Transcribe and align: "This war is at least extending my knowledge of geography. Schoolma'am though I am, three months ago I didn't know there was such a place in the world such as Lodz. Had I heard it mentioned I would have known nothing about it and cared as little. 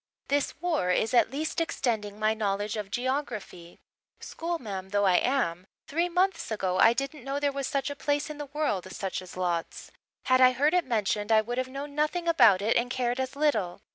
"This 0.29 0.55
war 0.59 0.89
is 0.89 1.13
at 1.13 1.29
least 1.29 1.61
extending 1.61 2.17
my 2.17 2.33
knowledge 2.33 2.75
of 2.75 2.89
geography. 2.89 3.79
Schoolma'am 4.19 4.89
though 4.89 5.05
I 5.05 5.17
am, 5.17 5.67
three 5.85 6.09
months 6.09 6.49
ago 6.49 6.79
I 6.79 6.91
didn't 6.93 7.23
know 7.23 7.39
there 7.39 7.51
was 7.51 7.67
such 7.67 7.91
a 7.91 7.95
place 7.95 8.27
in 8.27 8.39
the 8.39 8.47
world 8.51 8.91
such 8.91 9.21
as 9.21 9.37
Lodz. 9.37 9.91
Had 10.23 10.41
I 10.41 10.53
heard 10.53 10.73
it 10.73 10.85
mentioned 10.87 11.31
I 11.31 11.41
would 11.41 11.59
have 11.59 11.67
known 11.67 11.93
nothing 11.93 12.27
about 12.27 12.63
it 12.63 12.75
and 12.77 12.89
cared 12.89 13.19
as 13.19 13.35
little. 13.35 13.81